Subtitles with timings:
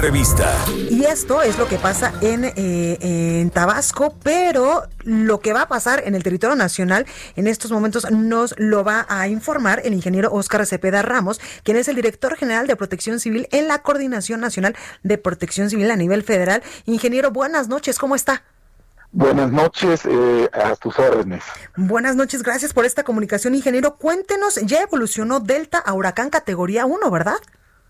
[0.00, 0.50] Entrevista.
[0.88, 5.68] Y esto es lo que pasa en, eh, en Tabasco, pero lo que va a
[5.68, 7.04] pasar en el territorio nacional
[7.36, 11.86] en estos momentos nos lo va a informar el ingeniero Óscar Cepeda Ramos, quien es
[11.88, 16.22] el director general de Protección Civil en la Coordinación Nacional de Protección Civil a nivel
[16.22, 16.62] federal.
[16.86, 18.42] Ingeniero, buenas noches, ¿cómo está?
[19.12, 21.44] Buenas noches, eh, a tus órdenes.
[21.76, 23.96] Buenas noches, gracias por esta comunicación, ingeniero.
[23.96, 27.36] Cuéntenos, ya evolucionó Delta a huracán categoría 1, ¿verdad?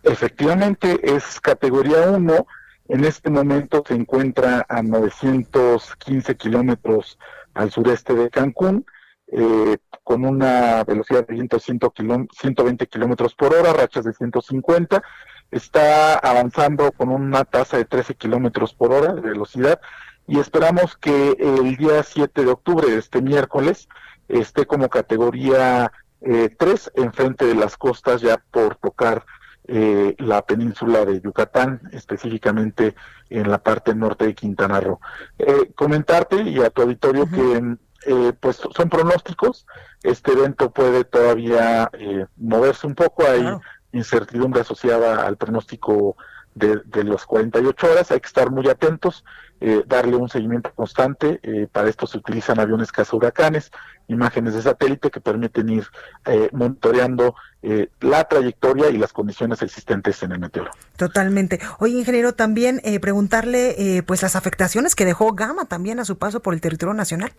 [0.02, 2.46] Efectivamente es categoría 1.
[2.88, 7.18] En este momento se encuentra a 915 kilómetros
[7.54, 8.84] al sureste de Cancún,
[9.28, 15.02] eh, con una velocidad de viento 100 kiló- 120 kilómetros por hora, rachas de 150.
[15.50, 19.80] Está avanzando con una tasa de 13 kilómetros por hora de velocidad
[20.26, 23.88] y esperamos que el día 7 de octubre, este miércoles,
[24.28, 25.92] esté como categoría
[26.22, 29.24] eh, 3 enfrente de las costas ya por tocar
[29.72, 32.96] eh, la península de Yucatán, específicamente
[33.28, 34.98] en la parte norte de Quintana Roo.
[35.38, 37.76] Eh, comentarte y a tu auditorio que
[38.06, 39.66] eh, pues son pronósticos,
[40.02, 43.60] este evento puede todavía eh, moverse un poco, hay Claro.
[43.92, 46.16] incertidumbre asociada al pronóstico
[46.54, 49.24] de, de las 48 horas, hay que estar muy atentos,
[49.60, 53.70] eh, darle un seguimiento constante, eh, para esto se utilizan aviones huracanes,
[54.08, 55.86] imágenes de satélite que permiten ir
[56.24, 60.70] eh, monitoreando eh, la trayectoria y las condiciones existentes en el meteoro.
[60.96, 61.60] Totalmente.
[61.78, 66.40] Oye, ingeniero, también preguntarle eh, pues las afectaciones que dejó Gama también a su paso
[66.40, 67.32] por el territorio nacional.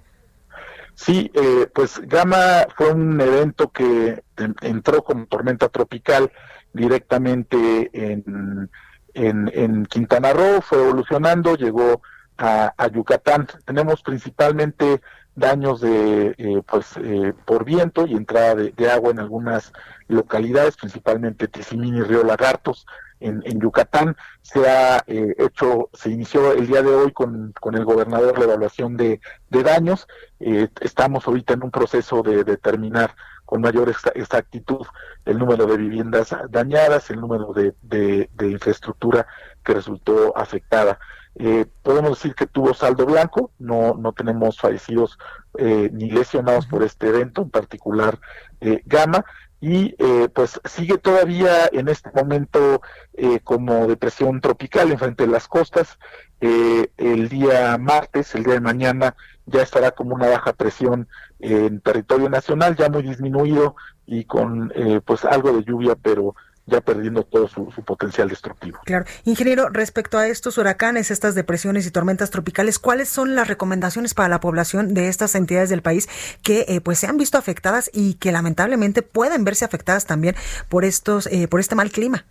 [0.93, 6.31] Sí, eh, pues Gama fue un evento que en- entró como tormenta tropical
[6.73, 8.69] directamente en,
[9.13, 12.01] en, en Quintana Roo, fue evolucionando, llegó
[12.37, 13.47] a, Yucatán.
[13.65, 15.01] Tenemos principalmente
[15.35, 19.71] daños de eh, pues eh, por viento y entrada de, agua en algunas
[20.07, 22.85] localidades, principalmente Tizimín y Río Lagartos
[23.21, 24.17] en, en Yucatán.
[24.41, 28.45] Se ha eh, hecho, se inició el día de hoy con, con el gobernador la
[28.45, 30.07] evaluación de, de daños.
[30.39, 33.15] Eh, estamos ahorita en un proceso de determinar
[33.51, 34.87] con mayor exa- exactitud
[35.25, 39.27] el número de viviendas dañadas, el número de, de, de infraestructura
[39.61, 40.97] que resultó afectada.
[41.35, 45.19] Eh, podemos decir que tuvo saldo blanco, no, no tenemos fallecidos
[45.57, 48.17] eh, ni lesionados por este evento, en particular
[48.61, 49.25] eh, Gama,
[49.61, 52.81] y eh, pues sigue todavía en este momento
[53.13, 55.99] eh, como depresión tropical enfrente de las costas.
[56.41, 61.07] Eh, el día martes, el día de mañana, ya estará como una baja presión
[61.39, 63.75] en territorio nacional, ya muy disminuido
[64.07, 66.35] y con eh, pues algo de lluvia, pero
[66.65, 68.79] ya perdiendo todo su, su potencial destructivo.
[68.85, 69.05] Claro.
[69.25, 74.29] Ingeniero, respecto a estos huracanes, estas depresiones y tormentas tropicales, ¿cuáles son las recomendaciones para
[74.29, 76.07] la población de estas entidades del país
[76.43, 80.35] que eh, pues se han visto afectadas y que lamentablemente pueden verse afectadas también
[80.69, 82.25] por estos, eh, por este mal clima?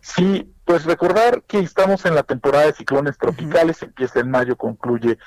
[0.00, 5.18] Sí, pues recordar que estamos en la temporada de ciclones tropicales, empieza en mayo, concluye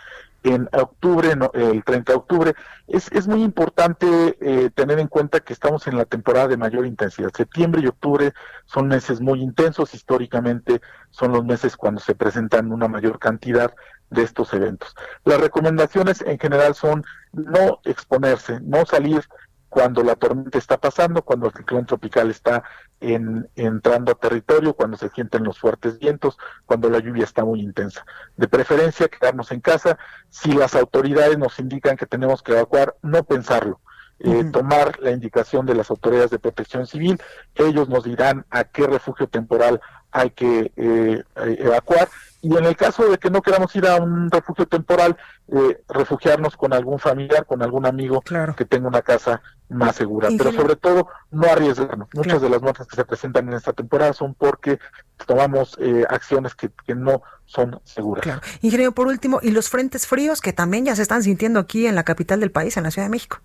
[0.44, 2.54] en octubre, no, el 30 de octubre.
[2.88, 6.86] Es, es muy importante eh, tener en cuenta que estamos en la temporada de mayor
[6.86, 7.32] intensidad.
[7.36, 8.34] Septiembre y octubre
[8.66, 13.74] son meses muy intensos, históricamente son los meses cuando se presentan una mayor cantidad
[14.10, 14.96] de estos eventos.
[15.24, 19.22] Las recomendaciones en general son no exponerse, no salir
[19.69, 22.63] cuando la tormenta está pasando, cuando el ciclón tropical está
[23.00, 27.62] en, entrando a territorio, cuando se sienten los fuertes vientos, cuando la lluvia está muy
[27.62, 28.06] intensa.
[28.35, 29.97] De preferencia, quedarnos en casa.
[30.30, 33.80] Si las autoridades nos indican que tenemos que evacuar, no pensarlo.
[34.22, 37.22] Eh, tomar la indicación de las autoridades de protección civil,
[37.56, 39.80] ellos nos dirán a qué refugio temporal
[40.12, 42.10] hay que eh, eh, evacuar
[42.41, 45.18] y en el caso de que no queramos ir a un refugio temporal,
[45.50, 48.56] eh, refugiarnos con algún familiar, con algún amigo Claro.
[48.56, 50.30] que tenga una casa más segura.
[50.38, 52.07] Pero sobre todo, no arriesgarnos.
[52.13, 52.39] Muchas Claro.
[52.39, 54.80] de las muertes que se presentan en esta temporada son porque
[55.25, 58.24] tomamos eh, acciones que, que no son seguras.
[58.24, 58.41] Claro.
[58.62, 61.95] Ingeniero, por último, y los frentes fríos que también ya se están sintiendo aquí en
[61.95, 63.39] la capital del país, en la Ciudad de México.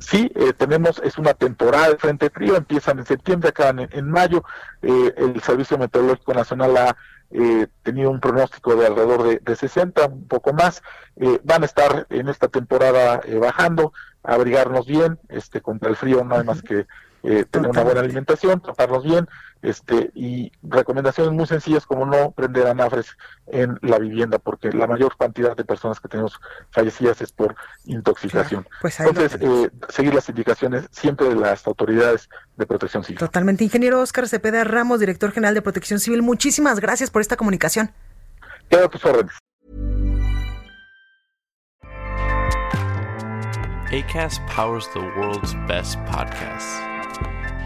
[0.00, 4.10] Sí, eh, tenemos, es una temporada de frente frío, empiezan en septiembre, acaban en, en
[4.10, 4.42] mayo.
[4.82, 6.96] Eh, el Servicio Meteorológico Nacional ha
[7.30, 10.82] eh, tenido un pronóstico de alrededor de, de 60, un poco más.
[11.16, 13.92] Eh, van a estar en esta temporada eh, bajando,
[14.22, 16.86] abrigarnos bien, este contra el frío no hay más que
[17.22, 19.28] eh, tener una buena alimentación, tratarlos bien,
[19.62, 25.16] este y recomendaciones muy sencillas como no prender anafres en la vivienda porque la mayor
[25.18, 26.40] cantidad de personas que tenemos
[26.70, 28.66] fallecidas es por intoxicación.
[28.80, 33.18] Pues Entonces, eh, seguir las indicaciones siempre de las autoridades de protección civil.
[33.18, 33.64] Totalmente.
[33.64, 37.90] Ingeniero Oscar Cepeda Ramos, director general de Protección Civil, muchísimas gracias por esta comunicación.
[38.68, 39.32] Quedo a tus órdenes.
[43.92, 46.89] ACAST powers the world's best podcasts.